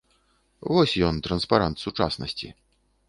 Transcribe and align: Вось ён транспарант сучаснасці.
Вось 0.77 0.95
ён 1.09 1.21
транспарант 1.27 1.75
сучаснасці. 1.85 2.49